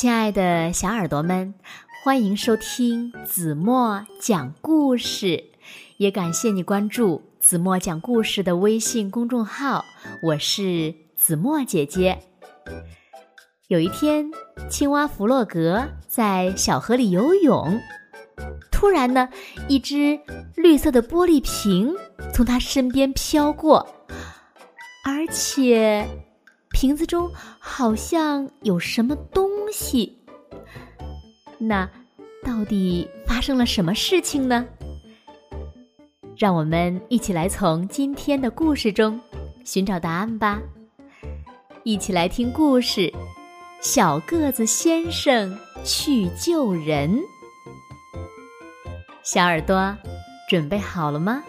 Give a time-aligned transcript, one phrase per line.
[0.00, 1.52] 亲爱的小耳朵们，
[2.02, 5.44] 欢迎收听子墨讲故事，
[5.98, 9.84] 也感谢你关注子墨讲故事的微信公众号。
[10.22, 12.18] 我是子墨姐姐。
[13.68, 14.30] 有一天，
[14.70, 17.78] 青蛙弗洛格在小河里游泳，
[18.72, 19.28] 突然呢，
[19.68, 20.18] 一只
[20.56, 21.94] 绿色的玻璃瓶
[22.32, 23.86] 从他身边飘过，
[25.04, 26.08] 而且。
[26.72, 30.16] 瓶子中好像有什么东西，
[31.58, 31.88] 那
[32.42, 34.66] 到底发生了什么事情呢？
[36.36, 39.20] 让我们一起来从今天的故事中
[39.64, 40.58] 寻找答案吧！
[41.84, 43.00] 一起来听故事
[43.82, 47.10] 《小个子先生去救人》。
[49.22, 49.94] 小耳朵，
[50.48, 51.42] 准备好了吗？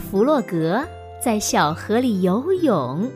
[0.00, 0.84] 弗洛格
[1.22, 3.08] 在小河里游泳，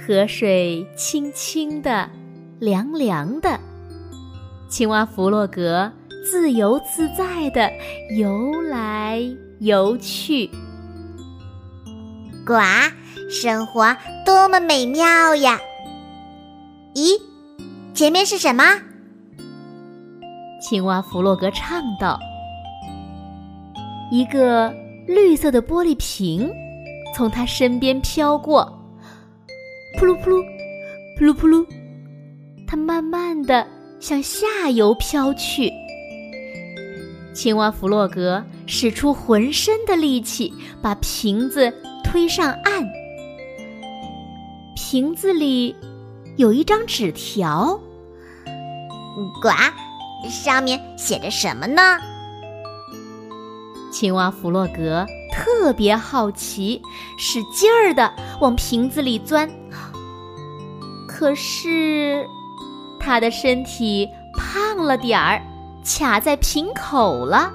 [0.00, 2.08] 河水清清的，
[2.58, 3.58] 凉凉的。
[4.70, 5.92] 青蛙弗洛格
[6.24, 7.70] 自由自在的
[8.16, 9.20] 游来
[9.58, 10.48] 游去。
[12.46, 12.54] 呱，
[13.28, 15.58] 生活多么美妙呀！
[16.94, 17.20] 咦，
[17.92, 18.64] 前面是什么？
[20.62, 22.18] 青蛙弗洛格唱道
[24.10, 24.72] ：“一个。”
[25.08, 26.52] 绿色的玻璃瓶
[27.16, 28.62] 从他身边飘过，
[29.98, 30.44] 扑噜扑噜，
[31.18, 31.66] 扑噜扑噜，
[32.66, 33.66] 它慢慢的
[33.98, 35.72] 向下游飘去。
[37.32, 41.72] 青蛙弗洛格使出浑身的力气，把瓶子
[42.04, 42.86] 推上岸。
[44.76, 45.74] 瓶子里
[46.36, 47.80] 有一张纸条，
[49.40, 49.48] 呱，
[50.28, 51.98] 上面写着什么呢？
[53.90, 56.80] 青蛙弗洛格特别好奇，
[57.16, 59.48] 使劲儿的往瓶子里钻。
[61.06, 62.26] 可是，
[63.00, 65.42] 他的身体胖了点儿，
[65.84, 67.52] 卡在瓶口了。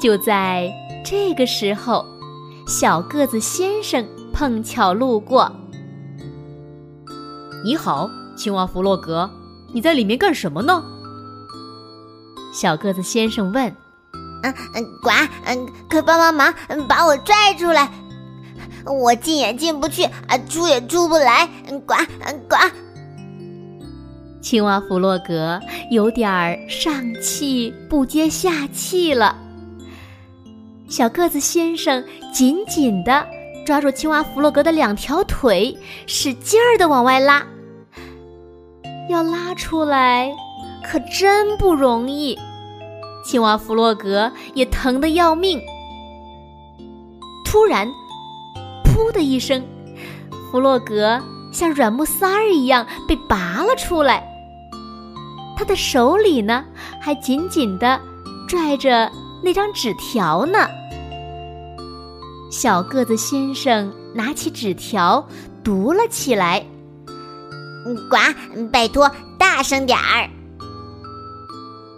[0.00, 0.70] 就在
[1.04, 2.04] 这个时候，
[2.66, 5.50] 小个子先生碰巧路过。
[7.64, 9.30] “你好，青蛙弗洛格，
[9.72, 10.84] 你在里面干什么呢？”
[12.52, 13.74] 小个子先生问。
[14.74, 15.10] 嗯，呱，
[15.44, 16.54] 嗯，快帮帮忙，
[16.86, 17.90] 把我拽出来！
[18.84, 21.48] 我进也进不去，啊，出也出不来。
[21.86, 21.94] 呱，
[22.48, 22.56] 呱！
[24.40, 29.36] 青蛙弗洛格有点儿上气不接下气了。
[30.88, 33.26] 小个子先生紧紧的
[33.64, 35.76] 抓住青蛙弗洛格的两条腿，
[36.06, 37.44] 使劲儿的往外拉。
[39.10, 40.30] 要拉出来，
[40.84, 42.38] 可真不容易。
[43.26, 45.60] 青蛙弗洛格也疼得要命。
[47.44, 47.88] 突然，
[48.84, 49.60] 噗的一声，
[50.50, 51.20] 弗洛格
[51.52, 54.24] 像软木塞儿一样被拔了出来。
[55.56, 56.64] 他的手里呢，
[57.00, 58.00] 还紧紧的
[58.46, 59.10] 拽着
[59.42, 60.68] 那张纸条呢。
[62.48, 65.26] 小个子先生拿起纸条
[65.64, 66.64] 读了起来
[68.08, 70.30] ：“呱，拜托，大声点儿。”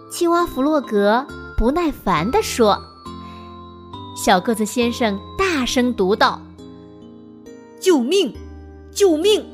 [0.09, 1.25] 青蛙弗洛格
[1.55, 2.81] 不耐烦地说
[4.17, 6.41] ：“小个子先生大声读道
[7.79, 8.33] ：‘救命！
[8.91, 9.45] 救命！’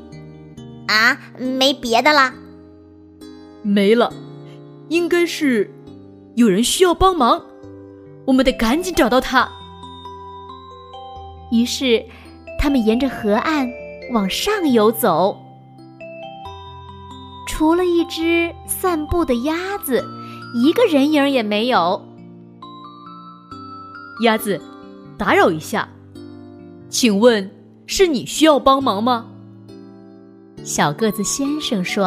[0.87, 2.33] 啊，没别的了？
[3.63, 4.13] 没了，
[4.87, 5.69] 应该是
[6.35, 7.41] 有人需要帮忙，
[8.25, 9.49] 我们得赶紧找到他。”
[11.51, 12.05] 于是，
[12.57, 13.69] 他们沿着河岸
[14.13, 15.37] 往上游走，
[17.45, 20.01] 除了一只散步的鸭子。
[20.57, 22.01] 一个人影也没有。
[24.21, 24.61] 鸭子，
[25.17, 25.85] 打扰一下，
[26.87, 27.51] 请问
[27.85, 29.25] 是你需要帮忙吗？
[30.63, 32.05] 小个子先生说：“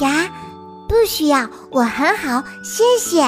[0.00, 0.32] 呀，
[0.88, 3.18] 不需要，我很好，谢谢。”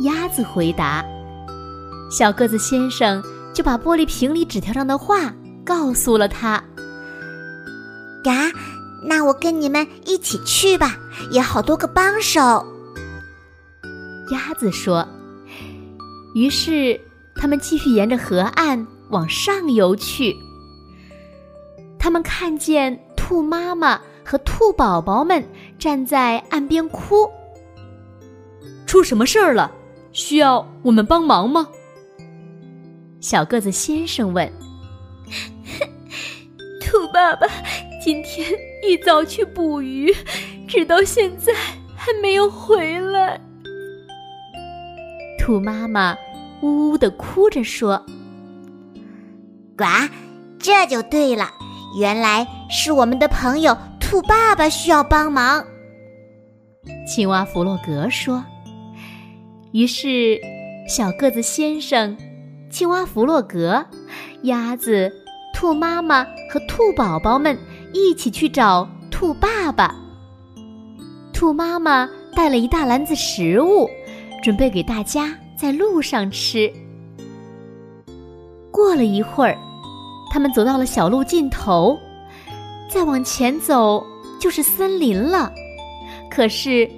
[0.00, 1.04] 鸭子回答。
[2.10, 3.22] 小个子先生
[3.52, 5.30] 就把玻璃瓶里纸条上的话
[5.62, 6.54] 告诉了他。
[8.24, 8.50] 呀。
[9.02, 10.98] 那我跟你们一起去吧，
[11.30, 12.40] 有好多个帮手。
[14.30, 15.06] 鸭子说。
[16.34, 17.00] 于是
[17.34, 20.36] 他们继续沿着河岸往上游去。
[21.98, 25.42] 他们看见兔妈妈和兔宝宝们
[25.78, 27.26] 站在岸边哭。
[28.86, 29.72] 出什么事儿了？
[30.12, 31.68] 需要我们帮忙吗？
[33.20, 34.50] 小个子先生问。
[36.80, 37.46] 兔爸爸。
[38.04, 38.52] 今天
[38.82, 40.12] 一早去捕鱼，
[40.68, 41.52] 直到现在
[41.96, 43.40] 还没有回来。
[45.38, 46.16] 兔妈妈
[46.62, 48.04] 呜呜的哭着说
[49.76, 49.84] ：“呱，
[50.58, 51.48] 这就对了，
[51.98, 55.64] 原来是我们的朋友兔爸爸需要帮忙。”
[57.06, 58.44] 青蛙弗洛格说。
[59.72, 60.40] 于是，
[60.88, 62.16] 小个子先生、
[62.70, 63.84] 青蛙弗洛格、
[64.42, 65.12] 鸭子、
[65.52, 67.58] 兔妈妈和兔宝宝们
[67.96, 69.94] 一起去找兔爸爸。
[71.32, 73.88] 兔妈妈带了一大篮子食物，
[74.42, 76.70] 准备给大家在路上吃。
[78.70, 79.56] 过了一会儿，
[80.30, 81.98] 他们走到了小路尽头，
[82.90, 84.04] 再往前走
[84.38, 85.50] 就是森林了。
[86.30, 86.90] 可是，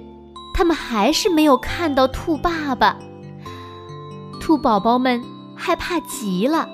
[0.53, 2.97] 他们还是没有看到兔爸爸。
[4.41, 5.21] 兔宝宝们
[5.55, 6.67] 害怕极了，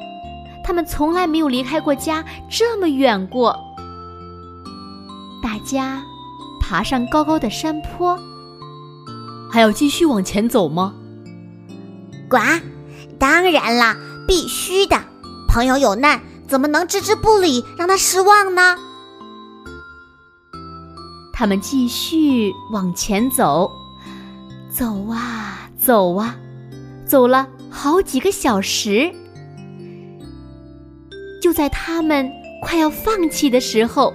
[0.63, 3.55] 他们从来没有离开过家这么远过。
[5.65, 6.05] 大家。
[6.61, 8.19] 爬上高高的山坡，
[9.51, 10.93] 还要继续往前走吗？
[12.29, 12.37] 呱，
[13.17, 13.97] 当然啦，
[14.27, 14.95] 必须的。
[15.47, 18.75] 朋友有难，怎么能置之不理，让他失望呢？
[21.33, 23.71] 他们继续往前走，
[24.69, 26.35] 走啊走啊，
[27.07, 29.11] 走了好几个小时。
[31.41, 34.13] 就在他们快要放弃的时候，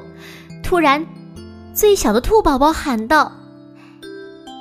[0.63, 1.05] 突然。
[1.73, 3.31] 最小的兔宝宝喊道：“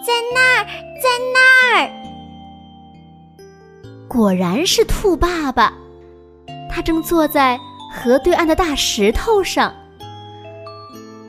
[0.05, 0.65] 在那儿，
[1.01, 1.91] 在那儿！”
[4.07, 5.73] 果然是兔爸爸，
[6.69, 7.59] 他正坐在
[7.93, 9.73] 河对岸的大石头上。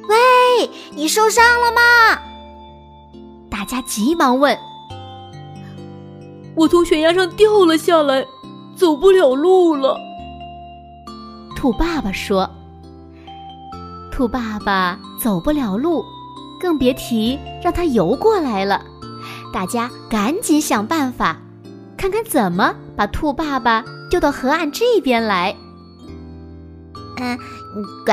[0.09, 2.21] 喂，你受伤了吗？
[3.51, 4.57] 大家急忙问。
[6.55, 8.25] 我从悬崖上掉了下来，
[8.77, 9.99] 走不了路了。
[11.57, 12.49] 兔爸爸说。
[14.21, 16.05] 兔爸爸走不了路，
[16.61, 18.85] 更别提让它游过来了。
[19.51, 21.39] 大家赶紧想办法，
[21.97, 25.57] 看看怎么把兔爸爸丢到河岸这边来。
[27.17, 27.39] 嗯，
[28.05, 28.13] 呱，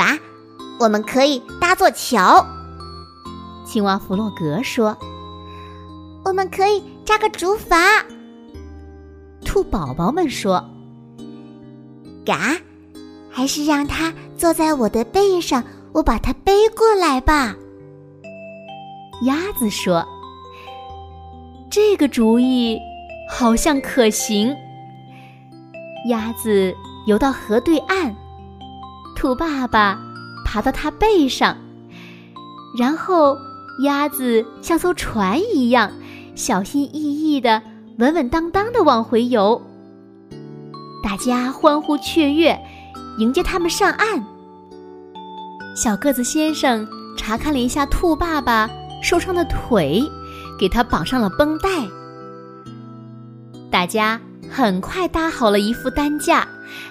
[0.80, 2.42] 我们可以搭座桥。
[3.66, 4.96] 青蛙弗洛格说
[6.24, 8.02] ：“我们可以扎个竹筏。”
[9.44, 10.64] 兔宝宝们说
[12.24, 12.56] ：“嘎，
[13.28, 15.62] 还是让它坐在我的背上。”
[15.98, 17.56] 我把它背过来吧。
[19.22, 20.06] 鸭子说
[21.68, 22.78] ：“这个主意
[23.28, 24.54] 好像可行。”
[26.08, 26.72] 鸭子
[27.08, 28.14] 游到河对岸，
[29.16, 29.98] 兔爸爸
[30.46, 31.56] 爬到它背上，
[32.78, 33.36] 然后
[33.82, 35.90] 鸭子像艘船一样，
[36.36, 37.60] 小心翼翼的、
[37.98, 39.60] 稳稳当当的往回游。
[41.02, 42.56] 大家欢呼雀跃，
[43.18, 44.24] 迎接他们上岸。
[45.78, 46.84] 小个子先生
[47.16, 48.68] 查看了一下兔爸爸
[49.00, 50.02] 受伤的腿，
[50.58, 51.68] 给他绑上了绷带。
[53.70, 54.20] 大家
[54.50, 56.44] 很快搭好了一副担架，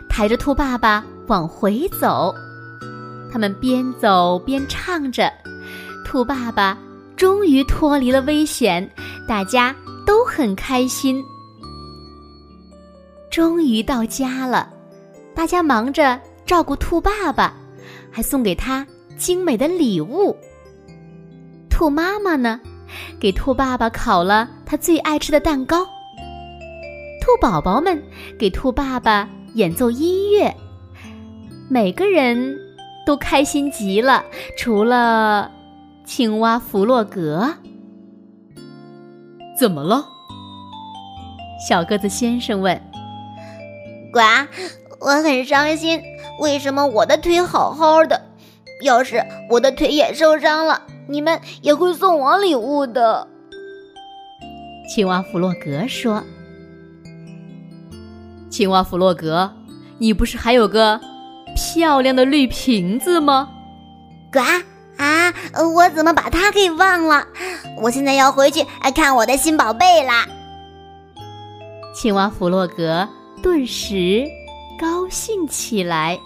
[0.08, 2.34] 抬着兔爸爸往回走。
[3.30, 5.30] 他们边走边唱着，
[6.06, 6.78] 兔爸爸
[7.18, 8.90] 终于脱离了危险，
[9.28, 9.76] 大家
[10.06, 11.22] 都很开心。
[13.30, 14.70] 终于到家了，
[15.36, 17.54] 大家忙着照顾兔爸爸。
[18.18, 18.84] 还送给他
[19.16, 20.36] 精美的礼物。
[21.70, 22.60] 兔妈妈呢，
[23.20, 25.86] 给兔爸爸烤了他最爱吃的蛋糕。
[27.22, 28.02] 兔宝宝们
[28.40, 30.52] 给兔爸爸演奏音乐，
[31.70, 32.58] 每个人
[33.06, 34.26] 都开心极了，
[34.58, 35.52] 除了
[36.04, 37.54] 青蛙弗洛格。
[39.56, 40.04] 怎么了？
[41.70, 42.76] 小个子先生问。
[44.12, 44.22] 呱，
[45.00, 46.02] 我很伤心。
[46.40, 48.22] 为什么我的腿好好的？
[48.84, 53.28] 要是我的腿也受伤了，你们也会送我礼物的。
[54.88, 56.24] 青蛙弗洛格说
[58.50, 59.52] ：“青蛙弗洛格，
[59.98, 61.02] 你不是还有个
[61.56, 63.50] 漂亮的绿瓶子吗？”
[64.32, 64.40] 呱
[65.02, 65.34] 啊！
[65.74, 67.26] 我怎么把它给忘了？
[67.82, 68.64] 我现在要回去
[68.94, 70.28] 看我的新宝贝啦。
[71.96, 73.08] 青蛙弗洛格
[73.42, 74.26] 顿时
[74.80, 76.20] 高兴起来。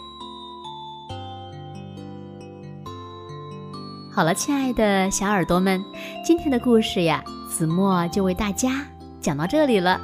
[4.14, 5.82] 好了，亲爱的小耳朵们，
[6.26, 8.86] 今天的故事呀，子墨就为大家
[9.22, 10.02] 讲到这里了。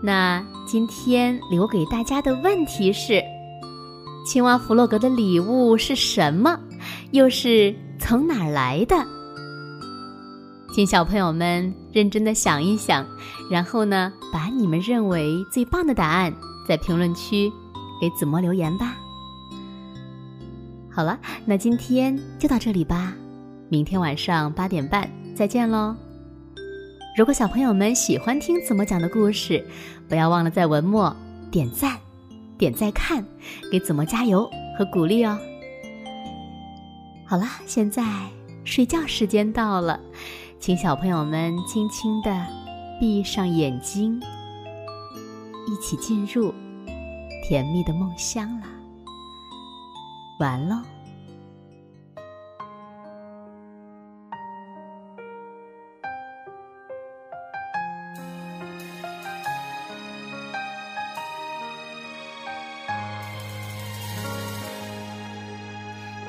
[0.00, 3.20] 那今天留给大家的问题是：
[4.24, 6.56] 青蛙弗洛格的礼物是什么？
[7.10, 8.94] 又是从哪儿来的？
[10.72, 13.04] 请小朋友们认真的想一想，
[13.50, 16.32] 然后呢，把你们认为最棒的答案
[16.66, 17.52] 在评论区
[18.02, 18.96] 给子墨留言吧。
[20.90, 23.14] 好了，那今天就到这里吧。
[23.68, 25.94] 明天晚上八点半再见喽。
[27.16, 29.64] 如果小朋友们喜欢听子墨讲的故事，
[30.08, 31.14] 不要忘了在文末
[31.48, 31.96] 点赞、
[32.58, 33.24] 点再看，
[33.70, 35.38] 给子墨加油和鼓励哦。
[37.24, 38.04] 好了，现在
[38.64, 40.00] 睡觉时间到了，
[40.58, 42.46] 请小朋友们轻轻的
[42.98, 44.20] 闭上眼睛，
[45.68, 46.52] 一起进入
[47.42, 48.66] 甜蜜的梦乡了。
[50.38, 50.76] 完喽。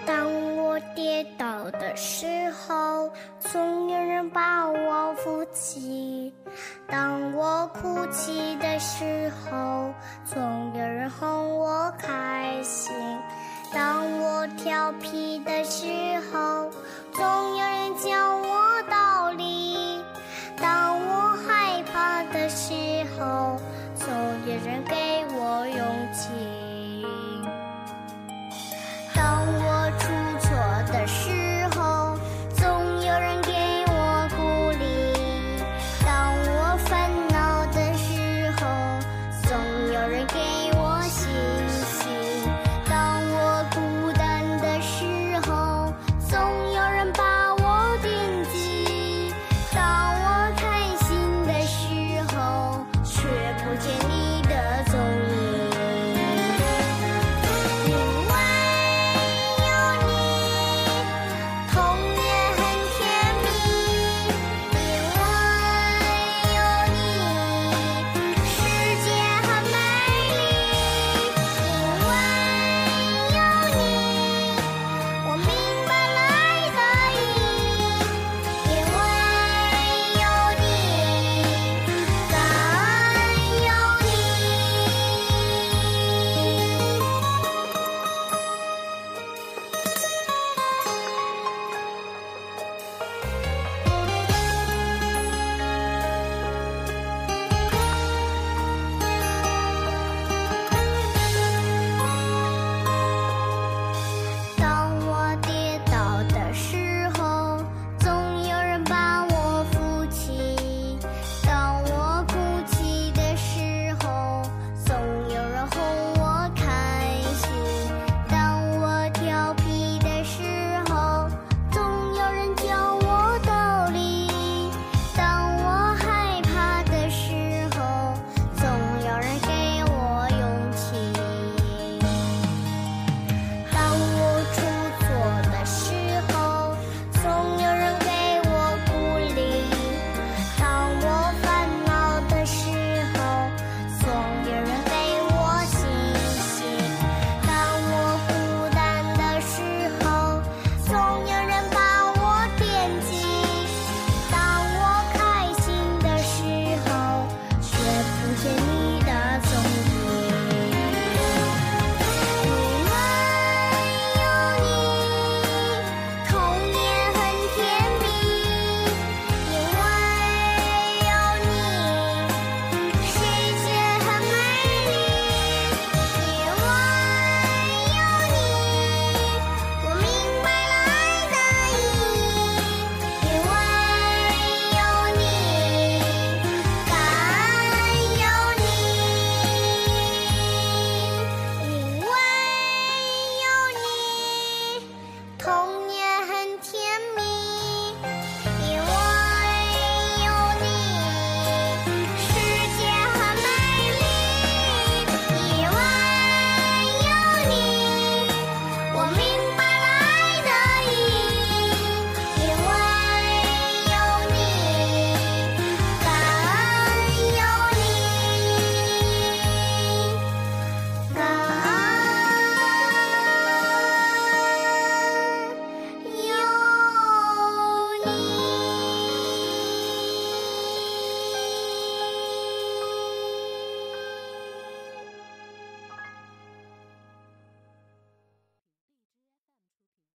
[0.05, 6.31] 当我跌倒的时候，总有人把我扶起；
[6.87, 9.91] 当我哭泣的时候，
[10.25, 10.62] 总
[11.09, 12.93] 哄我开心；
[13.73, 15.87] 当我调皮的时
[16.31, 16.69] 候，